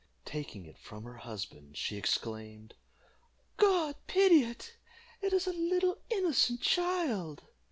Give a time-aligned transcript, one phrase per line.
[0.25, 2.73] Taking it from her husband, she exclaimed
[3.57, 4.75] "God pity it!
[5.21, 7.43] It is a little innocent child!"